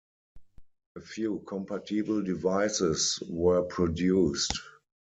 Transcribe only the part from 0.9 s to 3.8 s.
A few compatible devices were